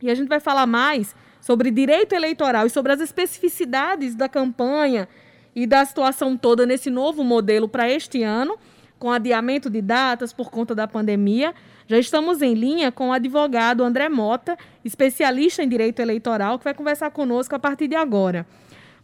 [0.00, 5.08] E a gente vai falar mais sobre direito eleitoral e sobre as especificidades da campanha
[5.54, 8.56] e da situação toda nesse novo modelo para este ano,
[8.98, 11.54] com adiamento de datas por conta da pandemia.
[11.86, 16.74] Já estamos em linha com o advogado André Mota, especialista em direito eleitoral, que vai
[16.74, 18.46] conversar conosco a partir de agora.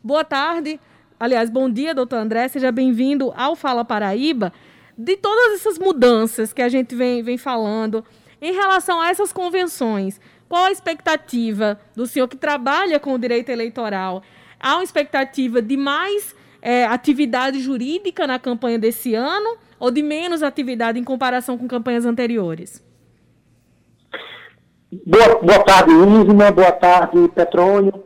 [0.02, 0.78] Boa tarde,
[1.18, 4.52] aliás, bom dia, doutor André, seja bem-vindo ao Fala Paraíba.
[4.96, 8.04] De todas essas mudanças que a gente vem, vem falando,
[8.40, 10.20] em relação a essas convenções,
[10.54, 14.22] qual a expectativa do senhor que trabalha com o direito eleitoral?
[14.60, 16.32] Há uma expectativa de mais
[16.62, 22.06] é, atividade jurídica na campanha desse ano ou de menos atividade em comparação com campanhas
[22.06, 22.80] anteriores?
[25.04, 26.52] Boa, boa tarde, Isma.
[26.52, 28.04] Boa tarde, Petrônio.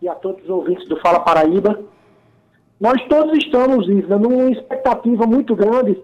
[0.00, 1.80] E a todos os ouvintes do Fala Paraíba.
[2.80, 6.00] Nós todos estamos, Isma, numa expectativa muito grande,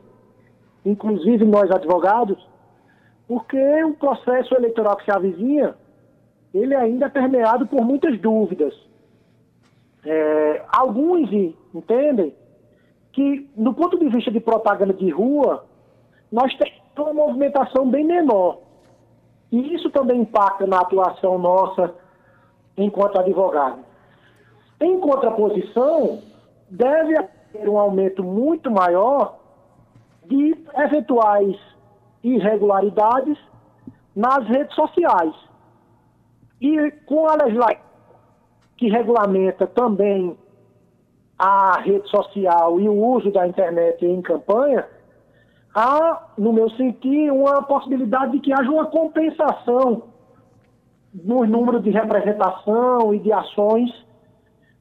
[0.84, 2.37] inclusive nós advogados,
[3.28, 5.74] porque o processo eleitoral que se avizinha,
[6.55, 8.74] ele ainda é permeado por muitas dúvidas.
[10.02, 11.30] É, alguns
[11.74, 12.34] entendem
[13.12, 15.66] que, no ponto de vista de propaganda de rua,
[16.32, 18.60] nós temos uma movimentação bem menor.
[19.52, 21.95] E isso também impacta na atuação nossa
[22.79, 23.84] enquanto advogado.
[24.80, 26.23] Em contraposição,
[26.71, 29.38] deve haver um aumento muito maior
[30.24, 31.56] de eventuais
[32.23, 33.38] irregularidades
[34.15, 35.35] nas redes sociais.
[36.61, 37.88] E com a legislação
[38.77, 40.37] que regulamenta também
[41.39, 44.87] a rede social e o uso da internet em campanha,
[45.74, 50.05] há, no meu sentir, uma possibilidade de que haja uma compensação
[51.13, 53.91] no número de representação e de ações,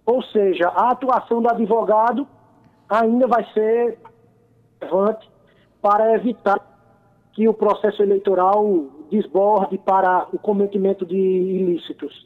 [0.05, 2.27] ou seja, a atuação do advogado
[2.89, 3.99] ainda vai ser
[4.81, 5.29] relevante
[5.81, 6.59] para evitar
[7.37, 12.25] que o processo eleitoral desborde para o cometimento de ilícitos.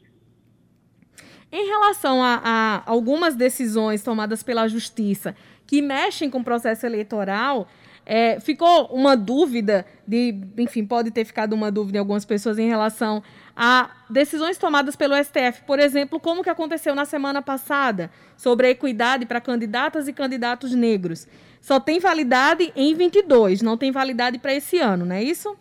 [1.52, 7.66] Em relação a, a, algumas decisões tomadas pela Justiça que mexem com o processo eleitoral,
[8.04, 12.68] é, ficou uma dúvida, de, enfim, pode ter ficado uma dúvida em algumas pessoas em
[12.68, 13.22] relação
[13.56, 18.70] a decisões tomadas pelo STF, por exemplo, como que aconteceu na semana passada, sobre a
[18.70, 21.28] equidade para candidatas e candidatos negros.
[21.60, 25.56] Só tem validade em 22, não tem validade para esse ano, não é isso?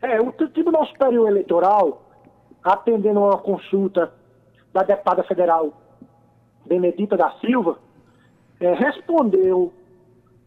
[0.00, 2.10] É, o Tribunal Superior Eleitoral,
[2.64, 4.12] atendendo a uma consulta
[4.72, 5.74] da deputada federal
[6.64, 7.78] Benedita da Silva,
[8.58, 9.72] é, respondeu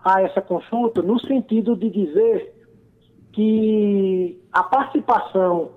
[0.04, 2.54] a essa consulta no sentido de dizer
[3.32, 5.72] que a participação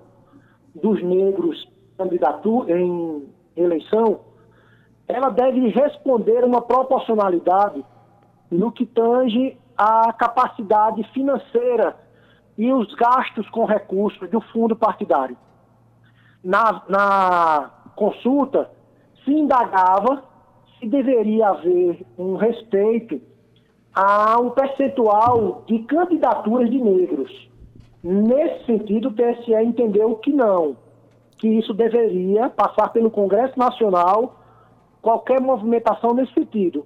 [0.75, 1.67] dos negros
[2.69, 4.19] em eleição,
[5.07, 7.83] ela deve responder uma proporcionalidade
[8.51, 11.97] no que tange à capacidade financeira
[12.57, 15.37] e os gastos com recursos do fundo partidário.
[16.43, 18.69] Na, na consulta,
[19.23, 20.23] se indagava
[20.79, 23.19] se deveria haver um respeito
[23.99, 27.49] a um percentual de candidaturas de negros.
[28.03, 30.77] Nesse sentido, o TSE entendeu que não,
[31.39, 34.39] que isso deveria passar pelo Congresso Nacional
[35.01, 36.85] qualquer movimentação nesse sentido.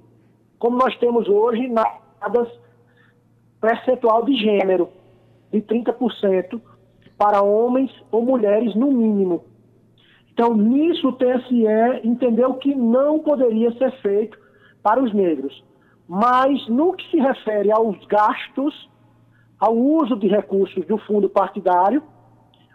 [0.57, 2.47] Como nós temos hoje nas
[3.59, 4.87] percentual de gênero
[5.51, 6.61] de 30%
[7.17, 9.43] para homens ou mulheres no mínimo.
[10.31, 11.65] Então, nisso o TSE
[12.05, 14.39] entendeu que não poderia ser feito
[14.81, 15.70] para os negros.
[16.07, 18.89] Mas, no que se refere aos gastos,
[19.59, 22.03] ao uso de recursos do fundo partidário,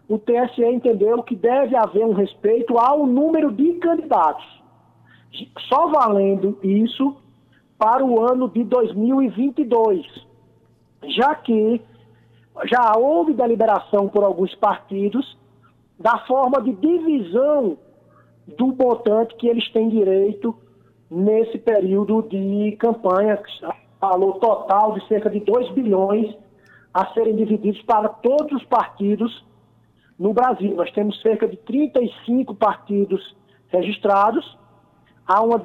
[0.09, 4.47] o TSE entendeu que deve haver um respeito ao número de candidatos.
[5.69, 7.17] Só valendo isso
[7.77, 10.07] para o ano de 2022,
[11.09, 11.83] já que
[12.65, 15.37] já houve deliberação por alguns partidos
[15.99, 17.77] da forma de divisão
[18.57, 20.57] do montante que eles têm direito
[21.11, 23.41] nesse período de campanha,
[24.01, 26.37] valor total de cerca de 2 bilhões
[26.93, 29.45] a serem divididos para todos os partidos
[30.19, 30.75] no Brasil.
[30.75, 33.37] Nós temos cerca de 35 partidos
[33.69, 34.57] registrados,
[35.27, 35.63] há uma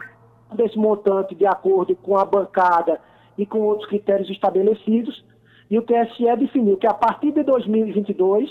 [0.53, 2.99] desse montante de acordo com a bancada
[3.37, 5.23] e com outros critérios estabelecidos,
[5.69, 8.49] e o TSE definiu que a partir de 2022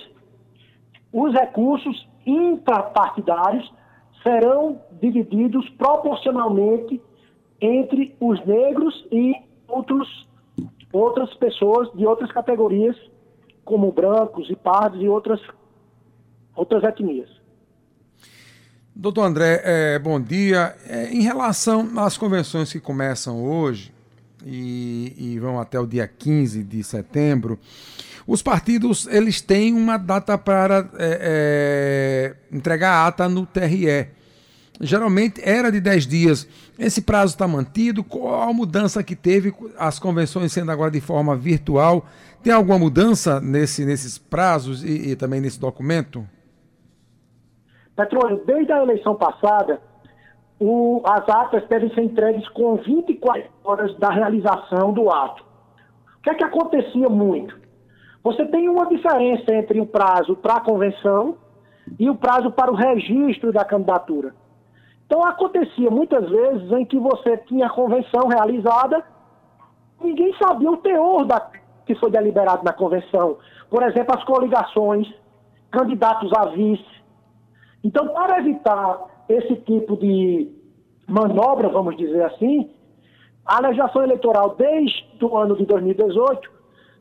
[1.12, 3.70] os recursos intrapartidários
[4.22, 7.00] serão divididos proporcionalmente
[7.60, 9.34] entre os negros e
[9.68, 10.28] outros,
[10.92, 12.96] outras pessoas de outras categorias,
[13.64, 15.40] como brancos e pardos e outras,
[16.54, 17.28] outras etnias.
[18.94, 20.74] Doutor André, é, bom dia.
[20.86, 23.92] É, em relação às convenções que começam hoje
[24.44, 27.58] e, e vão até o dia 15 de setembro,
[28.30, 34.06] os partidos eles têm uma data para é, entregar a ata no TRE.
[34.80, 36.48] Geralmente era de 10 dias.
[36.78, 38.04] Esse prazo está mantido?
[38.04, 42.06] Qual a mudança que teve, as convenções sendo agora de forma virtual?
[42.40, 46.24] Tem alguma mudança nesse, nesses prazos e, e também nesse documento?
[47.96, 49.80] Petróleo, desde a eleição passada,
[50.60, 55.42] o, as atas devem ser entregues com 24 horas da realização do ato.
[56.20, 57.58] O que é que acontecia muito?
[58.22, 61.36] Você tem uma diferença entre o prazo para a convenção
[61.98, 64.34] e o prazo para o registro da candidatura.
[65.06, 69.04] Então acontecia muitas vezes em que você tinha a convenção realizada,
[70.00, 71.50] ninguém sabia o teor da,
[71.86, 73.38] que foi deliberado na convenção.
[73.68, 75.12] Por exemplo, as coligações,
[75.70, 77.00] candidatos a vice.
[77.82, 80.52] Então, para evitar esse tipo de
[81.08, 82.70] manobra, vamos dizer assim,
[83.44, 86.50] a legislação eleitoral desde o ano de 2018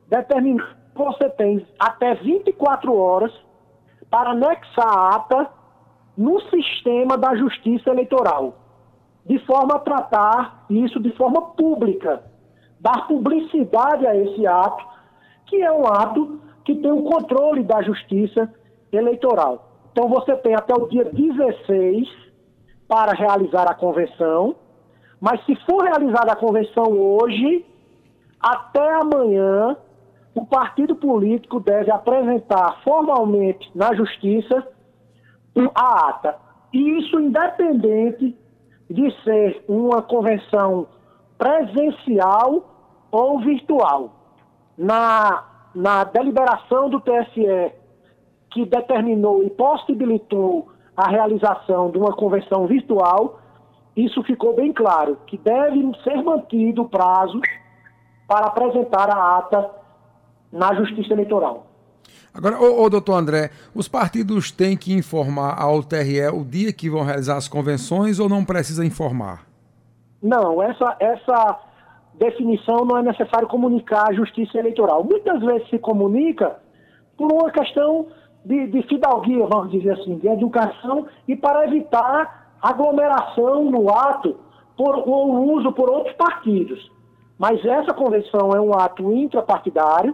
[0.07, 0.65] determinou
[0.99, 3.31] você tem até 24 horas
[4.09, 5.49] para anexar a ata
[6.17, 8.55] no sistema da justiça eleitoral,
[9.25, 12.21] de forma a tratar isso de forma pública,
[12.79, 14.85] dar publicidade a esse ato,
[15.45, 18.53] que é um ato que tem o controle da justiça
[18.91, 19.69] eleitoral.
[19.91, 22.07] Então você tem até o dia 16
[22.87, 24.55] para realizar a convenção,
[25.21, 27.65] mas se for realizada a convenção hoje,
[28.39, 29.77] até amanhã,
[30.35, 34.67] o partido político deve apresentar formalmente na justiça
[35.75, 36.35] a ata.
[36.71, 38.37] E isso independente
[38.89, 40.87] de ser uma convenção
[41.37, 42.63] presencial
[43.11, 44.11] ou virtual.
[44.77, 45.43] Na,
[45.75, 47.73] na deliberação do TSE,
[48.51, 53.39] que determinou e possibilitou a realização de uma convenção virtual,
[53.95, 57.41] isso ficou bem claro, que deve ser mantido o prazo
[58.27, 59.78] para apresentar a ata
[60.51, 61.67] na Justiça Eleitoral.
[62.33, 66.89] Agora, ô, ô, doutor André, os partidos têm que informar ao TRE o dia que
[66.89, 69.45] vão realizar as convenções ou não precisa informar?
[70.21, 71.59] Não, essa, essa
[72.15, 75.03] definição não é necessário comunicar à Justiça Eleitoral.
[75.03, 76.57] Muitas vezes se comunica
[77.17, 78.07] por uma questão
[78.45, 84.37] de, de fidalguia, vamos dizer assim, de educação e para evitar aglomeração no ato
[84.77, 86.91] por, ou uso por outros partidos.
[87.37, 90.13] Mas essa convenção é um ato intrapartidário,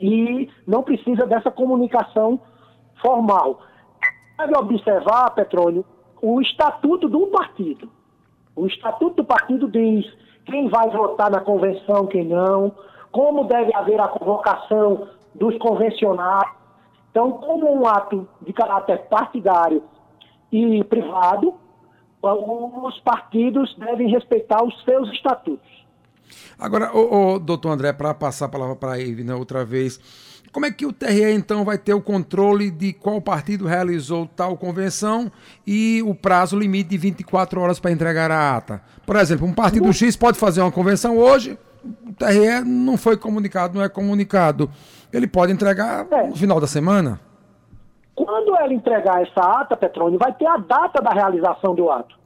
[0.00, 2.40] e não precisa dessa comunicação
[3.00, 3.60] formal.
[4.38, 5.84] Deve observar, Petrônio,
[6.20, 7.90] o estatuto do partido.
[8.54, 10.06] O estatuto do partido diz
[10.44, 12.72] quem vai votar na convenção, quem não,
[13.10, 16.54] como deve haver a convocação dos convencionários.
[17.10, 19.82] Então, como um ato de caráter partidário
[20.52, 21.54] e privado,
[22.22, 25.85] os partidos devem respeitar os seus estatutos.
[26.58, 30.00] Agora, o, o doutor André, para passar a palavra para a Ivna né, outra vez,
[30.52, 34.56] como é que o TRE então vai ter o controle de qual partido realizou tal
[34.56, 35.30] convenção
[35.66, 38.80] e o prazo limite de 24 horas para entregar a ata?
[39.04, 43.76] Por exemplo, um partido X pode fazer uma convenção hoje, o TRE não foi comunicado,
[43.76, 44.70] não é comunicado.
[45.12, 46.28] Ele pode entregar é.
[46.28, 47.20] no final da semana?
[48.14, 52.18] Quando ela entregar essa ata, Petrônio, vai ter a data da realização do ato.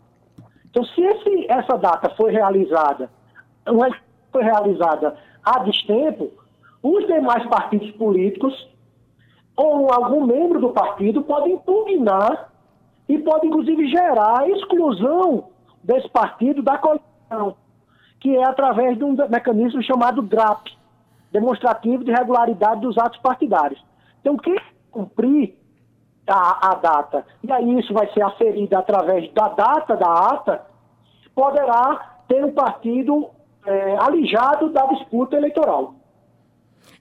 [0.70, 3.10] Então, se esse, essa data foi realizada
[3.66, 3.88] uma
[4.32, 6.30] foi realizada há destempo,
[6.82, 8.68] os demais partidos políticos
[9.56, 12.50] ou algum membro do partido pode impugnar
[13.08, 15.48] e pode inclusive gerar a exclusão
[15.82, 17.56] desse partido da coligação,
[18.20, 20.68] que é através de um mecanismo chamado DRAP,
[21.32, 23.82] demonstrativo de regularidade dos atos partidários.
[24.20, 24.58] Então, quem
[24.90, 25.56] cumprir
[26.26, 30.66] a, a data, e aí isso vai ser aferido através da data da ata,
[31.34, 33.28] poderá ter um partido
[33.66, 35.94] é, alijado da disputa eleitoral.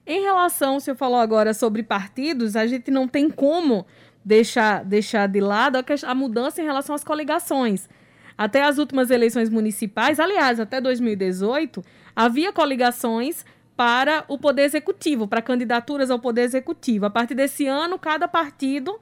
[0.06, 3.86] Em relação, o senhor falou agora sobre partidos, a gente não tem como
[4.24, 7.88] deixar, deixar de lado a, a mudança em relação às coligações.
[8.36, 11.82] Até as últimas eleições municipais, aliás, até 2018,
[12.16, 13.44] havia coligações
[13.76, 17.06] para o Poder Executivo, para candidaturas ao Poder Executivo.
[17.06, 18.98] A partir desse ano, cada partido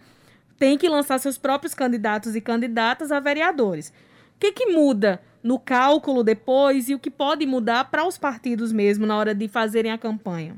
[0.59, 3.91] tem que lançar seus próprios candidatos e candidatas a vereadores.
[4.37, 8.73] O que, que muda no cálculo depois e o que pode mudar para os partidos
[8.73, 10.57] mesmo na hora de fazerem a campanha?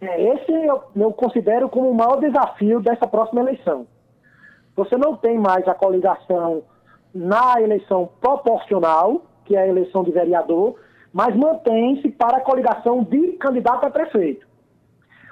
[0.00, 3.86] É, esse eu, eu considero como o maior desafio dessa próxima eleição.
[4.74, 6.62] Você não tem mais a coligação
[7.14, 10.76] na eleição proporcional, que é a eleição de vereador,
[11.12, 14.46] mas mantém-se para a coligação de candidato a prefeito.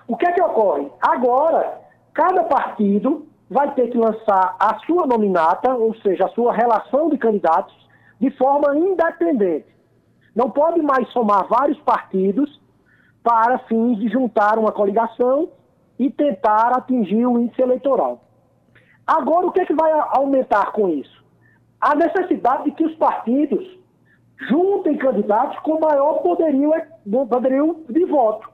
[0.07, 0.91] O que é que ocorre?
[1.01, 1.81] Agora,
[2.13, 7.17] cada partido vai ter que lançar a sua nominata, ou seja, a sua relação de
[7.17, 7.75] candidatos,
[8.21, 9.67] de forma independente.
[10.35, 12.61] Não pode mais somar vários partidos
[13.23, 15.51] para fins de juntar uma coligação
[15.99, 18.23] e tentar atingir o índice eleitoral.
[19.07, 21.25] Agora, o que, é que vai aumentar com isso?
[21.81, 23.67] A necessidade de que os partidos
[24.49, 26.73] juntem candidatos com maior poderio,
[27.29, 28.49] poderio de voto.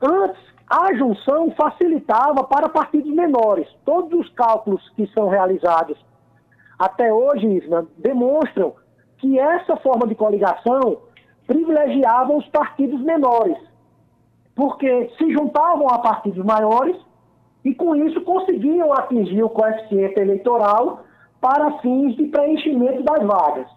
[0.00, 3.68] Antes, a junção facilitava para partidos menores.
[3.84, 5.98] Todos os cálculos que são realizados
[6.78, 8.74] até hoje, Isna, demonstram
[9.18, 10.98] que essa forma de coligação
[11.46, 13.56] privilegiava os partidos menores,
[14.54, 16.96] porque se juntavam a partidos maiores
[17.64, 21.04] e com isso conseguiam atingir o coeficiente eleitoral
[21.40, 23.68] para fins de preenchimento das vagas.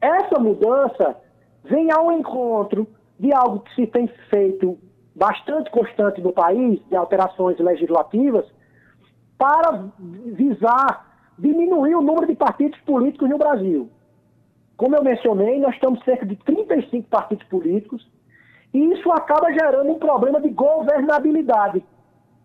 [0.00, 1.16] Essa mudança
[1.64, 4.78] vem ao encontro de algo que se tem feito
[5.14, 8.44] bastante constante no país, de alterações legislativas,
[9.38, 13.90] para visar diminuir o número de partidos políticos no Brasil.
[14.76, 18.08] Como eu mencionei, nós estamos cerca de 35 partidos políticos,
[18.72, 21.84] e isso acaba gerando um problema de governabilidade.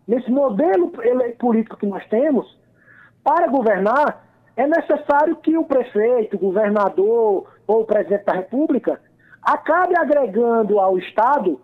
[0.08, 0.92] Nesse modelo
[1.38, 2.58] político que nós temos,
[3.24, 4.26] para governar,
[4.56, 9.00] é necessário que o prefeito, o governador ou o presidente da República
[9.42, 11.60] acabe agregando ao Estado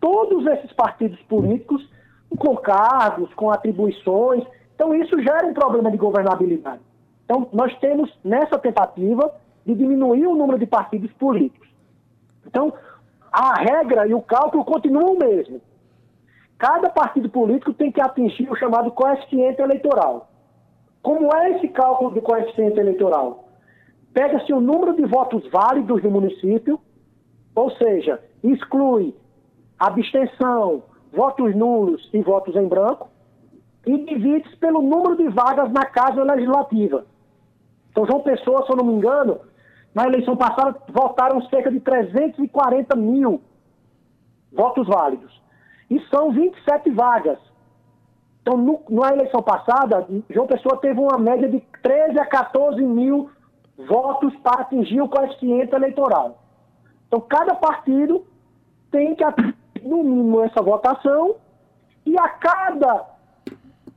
[0.00, 1.88] todos esses partidos políticos
[2.38, 4.44] com cargos, com atribuições.
[4.76, 6.82] Então, isso gera um problema de governabilidade.
[7.24, 11.68] Então, nós temos nessa tentativa de diminuir o número de partidos políticos.
[12.46, 12.72] Então,
[13.32, 15.60] a regra e o cálculo continuam o mesmo.
[16.58, 20.28] Cada partido político tem que atingir o chamado coeficiente eleitoral.
[21.02, 23.48] Como é esse cálculo de coeficiente eleitoral?
[24.12, 26.78] Pega-se o número de votos válidos do município,
[27.54, 29.14] ou seja, exclui
[29.78, 33.08] abstenção, votos nulos e votos em branco,
[33.86, 37.06] e divide-se pelo número de vagas na Casa Legislativa.
[37.90, 39.40] Então, João Pessoa, se eu não me engano,
[39.94, 43.40] na eleição passada votaram cerca de 340 mil
[44.52, 45.40] votos válidos.
[45.88, 47.38] E são 27 vagas.
[48.42, 53.30] Então, no, na eleição passada, João Pessoa teve uma média de 13 a 14 mil
[53.78, 56.42] votos para atingir o coeficiente eleitoral.
[57.06, 58.26] Então, cada partido
[58.90, 59.24] tem que
[59.86, 61.36] no mínimo essa votação,
[62.04, 63.15] e a cada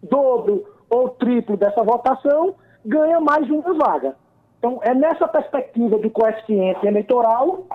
[0.03, 4.15] dobro ou triplo dessa votação, ganha mais uma vaga.
[4.58, 7.65] Então, é nessa perspectiva do coeficiente eleitoral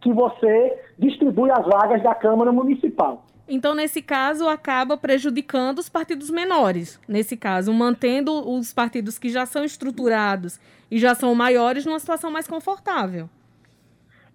[0.00, 3.24] que você distribui as vagas da Câmara Municipal.
[3.48, 6.98] Então, nesse caso, acaba prejudicando os partidos menores.
[7.06, 10.58] Nesse caso, mantendo os partidos que já são estruturados
[10.90, 13.28] e já são maiores numa situação mais confortável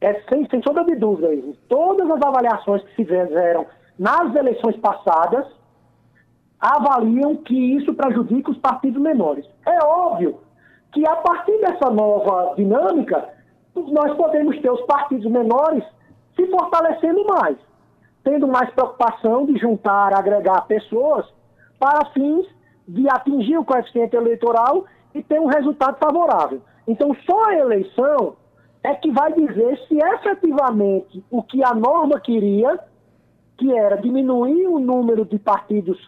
[0.01, 1.29] é, sem, sem sombra de dúvida,
[1.67, 3.65] todas as avaliações que se fizeram
[3.97, 5.45] nas eleições passadas
[6.59, 9.45] avaliam que isso prejudica os partidos menores.
[9.65, 10.39] É óbvio
[10.91, 13.29] que a partir dessa nova dinâmica,
[13.75, 15.83] nós podemos ter os partidos menores
[16.35, 17.57] se fortalecendo mais,
[18.23, 21.25] tendo mais preocupação de juntar, agregar pessoas
[21.79, 22.45] para fins
[22.87, 26.61] de atingir o coeficiente eleitoral e ter um resultado favorável.
[26.87, 28.35] Então, só a eleição
[28.83, 32.79] é que vai dizer se efetivamente o que a norma queria,
[33.57, 35.99] que era diminuir o número de partidos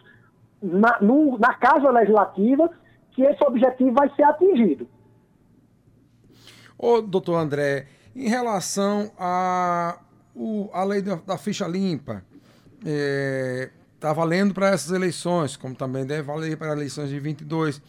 [0.62, 2.70] na, no, na Casa Legislativa,
[3.12, 4.88] que esse objetivo vai ser atingido.
[6.78, 9.98] Ô, doutor André, em relação à
[10.72, 12.24] a, a lei da, ficha limpa,
[12.78, 17.82] está é, tá valendo para essas eleições, como também deve valer para eleições de 22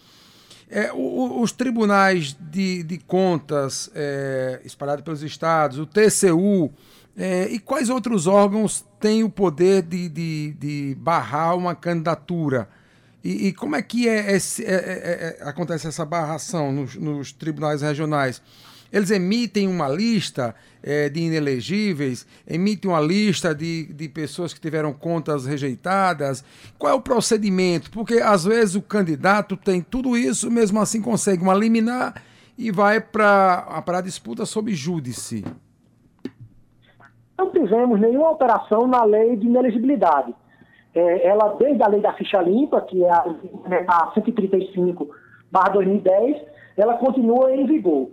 [0.71, 6.71] é, o, os tribunais de, de contas é, espalhados pelos estados, o TCU,
[7.17, 12.69] é, e quais outros órgãos têm o poder de, de, de barrar uma candidatura?
[13.23, 17.81] E, e, como é que é, é, é, é acontece essa barração nos, nos tribunais
[17.81, 18.41] regionais?
[18.91, 20.53] Eles emitem uma lista
[20.83, 26.43] é, de inelegíveis, emitem uma lista de, de pessoas que tiveram contas rejeitadas.
[26.77, 27.89] Qual é o procedimento?
[27.91, 32.21] Porque às vezes o candidato tem tudo isso, mesmo assim consegue uma liminar
[32.57, 35.45] e vai para a disputa sob júdice.
[37.41, 40.31] Não tivemos nenhuma alteração na lei de inelegibilidade.
[40.93, 43.25] É, ela, desde a lei da ficha limpa, que é a,
[43.87, 45.09] a 135
[45.51, 46.39] 2010,
[46.77, 48.09] ela continua em vigor.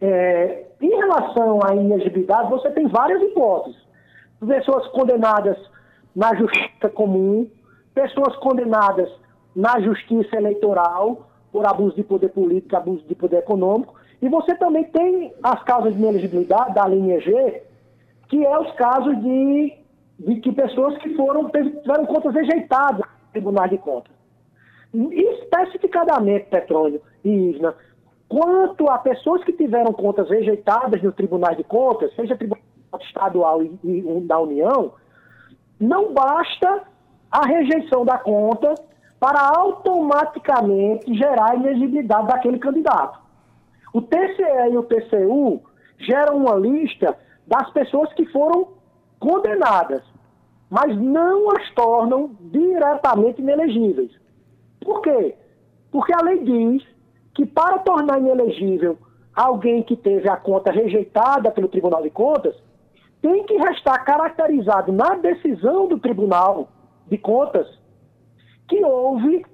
[0.00, 3.76] É, em relação à inegibilidade, você tem várias hipóteses.
[4.46, 5.58] Pessoas condenadas
[6.14, 7.50] na justiça comum,
[7.92, 9.10] pessoas condenadas
[9.56, 14.84] na justiça eleitoral por abuso de poder político, abuso de poder econômico, e você também
[14.84, 17.62] tem as causas de inelegibilidade da linha G,
[18.28, 19.74] que é os casos de,
[20.18, 24.12] de que pessoas que foram tiveram contas rejeitadas no Tribunal de Contas.
[24.94, 27.74] Especificadamente, Petróleo e Isna,
[28.28, 32.62] quanto a pessoas que tiveram contas rejeitadas no Tribunal de Contas, seja Tribunal
[33.00, 34.92] Estadual e, e da União,
[35.80, 36.82] não basta
[37.30, 38.74] a rejeição da conta
[39.20, 43.18] para automaticamente gerar a inegibilidade daquele candidato.
[43.92, 45.62] O TCE e o TCU
[45.98, 47.16] geram uma lista
[47.48, 48.68] das pessoas que foram
[49.18, 50.02] condenadas,
[50.70, 54.12] mas não as tornam diretamente inelegíveis.
[54.80, 55.34] Por quê?
[55.90, 56.86] Porque a lei diz
[57.34, 58.98] que para tornar inelegível
[59.34, 62.54] alguém que teve a conta rejeitada pelo Tribunal de Contas,
[63.22, 66.68] tem que restar caracterizado na decisão do Tribunal
[67.06, 67.66] de Contas
[68.68, 69.44] que houve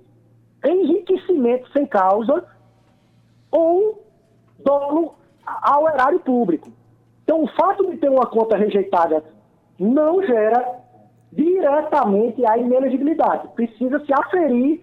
[0.65, 2.45] enriquecimento sem causa
[3.51, 4.03] ou
[4.59, 5.15] dolo
[5.47, 6.73] ao erário público.
[7.25, 9.25] Então, o fato de ter uma conta rejeitada
[9.79, 10.79] não gera
[11.33, 13.49] diretamente a inelegibilidade.
[13.55, 14.83] Precisa se aferir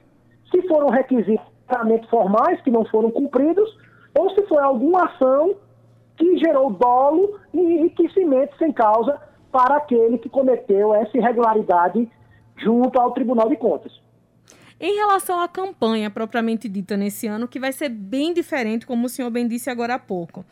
[0.51, 1.45] se foram requisitos
[2.09, 3.69] formais que não foram cumpridos
[4.17, 5.55] ou se foi alguma ação
[6.17, 9.19] que gerou dolo e enriquecimento sem causa
[9.51, 12.09] para aquele que cometeu essa irregularidade
[12.57, 13.91] junto ao Tribunal de Contas.
[14.79, 19.09] Em relação à campanha propriamente dita nesse ano, que vai ser bem diferente, como o
[19.09, 20.43] senhor bem disse agora há pouco.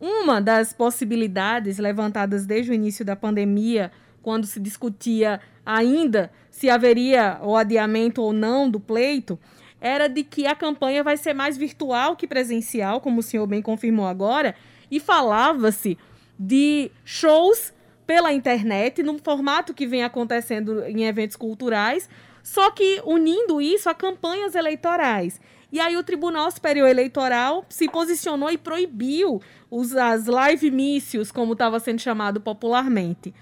[0.00, 3.90] Uma das possibilidades levantadas desde o início da pandemia,
[4.22, 9.38] quando se discutia ainda se haveria o adiamento ou não do pleito,
[9.80, 13.60] era de que a campanha vai ser mais virtual que presencial, como o senhor bem
[13.60, 14.54] confirmou agora,
[14.90, 15.98] e falava-se
[16.38, 17.72] de shows
[18.06, 22.08] pela internet, num formato que vem acontecendo em eventos culturais,
[22.42, 25.40] só que unindo isso a campanhas eleitorais.
[25.74, 31.52] E aí o Tribunal Superior Eleitoral se posicionou e proibiu os, as live mícios, como
[31.52, 33.34] estava sendo chamado popularmente.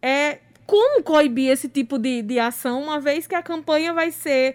[0.00, 4.54] É, como coibir esse tipo de, de ação, uma vez que a campanha vai ser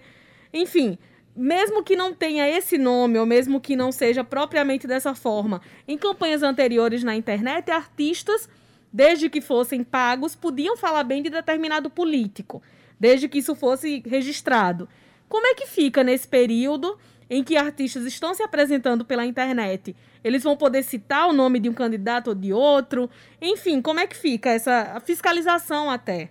[0.52, 0.98] enfim,
[1.34, 5.96] mesmo que não tenha esse nome, ou mesmo que não seja propriamente dessa forma, em
[5.96, 8.48] campanhas anteriores na internet, artistas,
[8.92, 12.62] desde que fossem pagos, podiam falar bem de determinado político,
[13.00, 14.88] desde que isso fosse registrado.
[15.32, 16.98] Como é que fica nesse período
[17.30, 19.96] em que artistas estão se apresentando pela internet?
[20.22, 23.08] Eles vão poder citar o nome de um candidato ou de outro?
[23.40, 26.28] Enfim, como é que fica essa fiscalização até?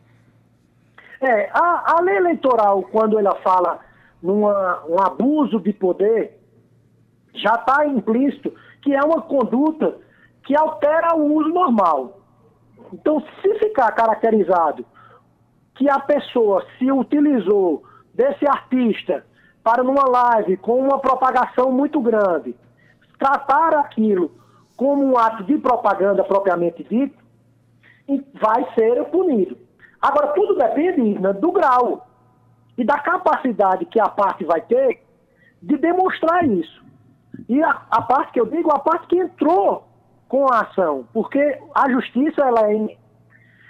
[1.20, 3.80] É, a, a lei eleitoral, quando ela fala
[4.22, 6.40] numa, um abuso de poder,
[7.34, 9.98] já está implícito que é uma conduta
[10.44, 12.20] que altera o uso normal.
[12.94, 14.86] Então, se ficar caracterizado
[15.74, 19.26] que a pessoa se utilizou desse artista
[19.64, 22.56] para numa live com uma propagação muito grande,
[23.20, 24.32] tratar aquilo
[24.76, 27.22] como um ato de propaganda propriamente dito,
[28.34, 29.58] vai ser punido.
[30.02, 32.08] Agora, tudo depende né, do grau
[32.78, 35.04] e da capacidade que a parte vai ter
[35.62, 36.84] de demonstrar isso.
[37.48, 39.88] E a, a parte que eu digo, a parte que entrou
[40.28, 42.98] com a ação, porque a justiça ela, é,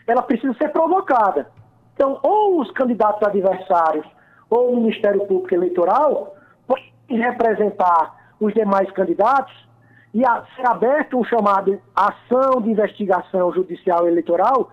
[0.07, 1.51] ela precisa ser provocada.
[1.93, 4.05] Então, ou os candidatos adversários
[4.51, 6.35] ou o Ministério Público Eleitoral
[6.67, 9.53] podem representar os demais candidatos
[10.13, 14.69] e a, ser aberto um chamado ação de investigação judicial eleitoral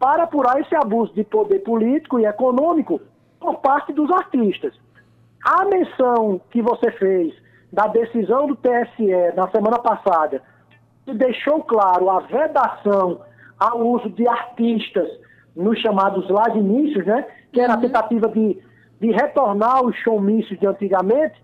[0.00, 3.00] para apurar esse abuso de poder político e econômico
[3.38, 4.74] por parte dos artistas.
[5.44, 7.32] A menção que você fez
[7.72, 10.42] da decisão do TSE na semana passada,
[11.04, 13.20] que deixou claro a vedação
[13.58, 15.08] ao uso de artistas
[15.54, 17.26] nos chamados ladimícios, né?
[17.52, 17.82] Que era a uhum.
[17.82, 18.60] tentativa de,
[19.00, 21.42] de retornar os showmícios de antigamente,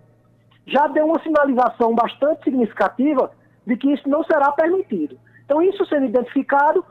[0.67, 3.31] já deu uma sinalização bastante significativa
[3.67, 5.17] de que isso não será permitido.
[5.45, 6.85] Então, isso sendo identificado,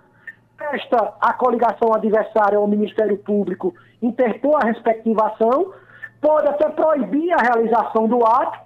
[0.59, 5.73] esta a coligação adversária ao Ministério Público interpor a respectiva ação,
[6.21, 8.59] pode até proibir a realização do ato,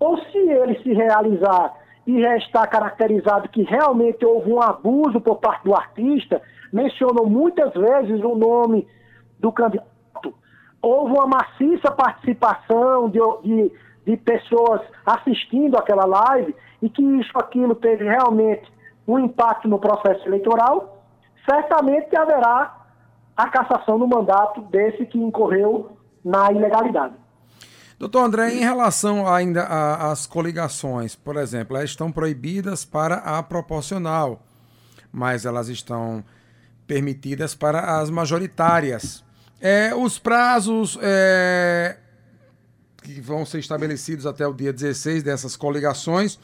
[0.00, 1.74] ou se ele se realizar
[2.06, 8.22] e está caracterizado que realmente houve um abuso por parte do artista, mencionou muitas vezes
[8.22, 8.86] o nome
[9.38, 9.88] do candidato,
[10.84, 13.72] houve uma maciça participação de, de,
[14.06, 18.70] de pessoas assistindo aquela live e que isso, aquilo teve realmente
[19.08, 21.02] um impacto no processo eleitoral,
[21.48, 22.84] certamente haverá
[23.36, 27.14] a cassação do mandato desse que incorreu na ilegalidade.
[27.98, 34.40] Doutor André, em relação ainda às coligações, por exemplo, elas estão proibidas para a proporcional,
[35.12, 36.22] mas elas estão
[36.86, 39.23] permitidas para as majoritárias.
[39.66, 41.96] É, os prazos é,
[43.02, 46.38] que vão ser estabelecidos até o dia 16 dessas coligações,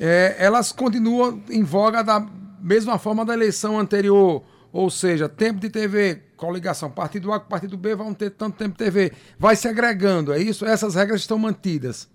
[0.00, 2.26] é, elas continuam em voga da
[2.60, 7.78] mesma forma da eleição anterior ou seja, tempo de TV, coligação, partido A com partido
[7.78, 9.12] B vão ter tanto tempo de TV.
[9.38, 10.66] Vai se agregando, é isso?
[10.66, 12.10] Essas regras estão mantidas?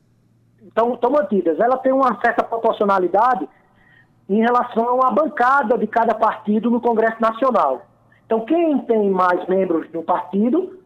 [0.61, 1.59] Estão, estão mantidas.
[1.59, 3.49] Ela tem uma certa proporcionalidade
[4.29, 7.87] em relação à bancada de cada partido no Congresso Nacional.
[8.31, 10.79] Então, quem tem mais membros no partido,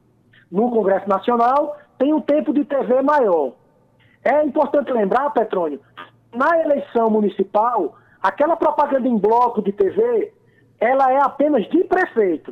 [0.51, 3.51] no Congresso Nacional, tem um tempo de TV maior.
[4.23, 5.79] É importante lembrar, Petrônio,
[6.33, 10.33] na eleição municipal, aquela propaganda em bloco de TV,
[10.79, 12.51] ela é apenas de prefeito.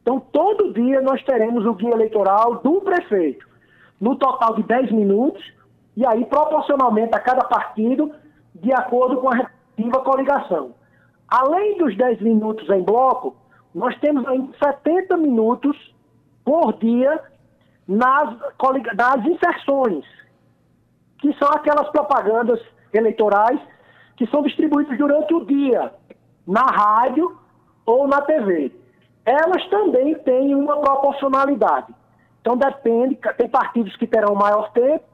[0.00, 3.46] Então, todo dia nós teremos o guia eleitoral do prefeito,
[4.00, 5.44] no total de 10 minutos,
[5.94, 8.14] e aí proporcionalmente a cada partido,
[8.54, 10.70] de acordo com a respectiva coligação.
[11.28, 13.36] Além dos 10 minutos em bloco,
[13.76, 15.76] nós temos ainda 70 minutos
[16.42, 17.22] por dia
[17.86, 18.34] nas,
[18.94, 20.02] nas inserções,
[21.18, 22.58] que são aquelas propagandas
[22.90, 23.60] eleitorais
[24.16, 25.92] que são distribuídas durante o dia,
[26.46, 27.38] na rádio
[27.84, 28.72] ou na TV.
[29.26, 31.94] Elas também têm uma proporcionalidade.
[32.40, 35.04] Então depende, tem partidos que terão maior tempo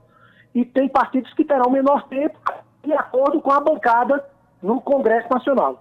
[0.54, 2.38] e tem partidos que terão menor tempo,
[2.84, 4.24] de acordo com a bancada
[4.62, 5.80] no Congresso Nacional.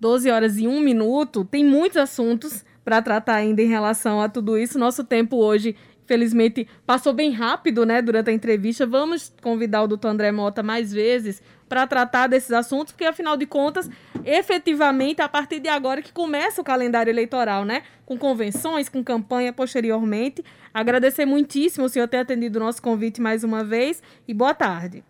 [0.00, 4.58] 12 horas e 1 minuto, tem muitos assuntos para tratar ainda em relação a tudo
[4.58, 4.78] isso.
[4.78, 8.86] Nosso tempo hoje, infelizmente, passou bem rápido, né, durante a entrevista.
[8.86, 13.46] Vamos convidar o doutor André Mota mais vezes para tratar desses assuntos, porque afinal de
[13.46, 13.88] contas,
[14.24, 17.82] efetivamente, a partir de agora que começa o calendário eleitoral, né?
[18.04, 20.44] Com convenções, com campanha posteriormente.
[20.72, 25.02] Agradecer muitíssimo o senhor ter atendido o nosso convite mais uma vez e boa tarde.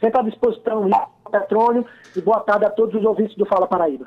[0.00, 0.88] Sempre à disposição,
[1.28, 1.86] Petrônio,
[2.16, 4.06] e boa tarde a todos os ouvintes do Fala Paraíba.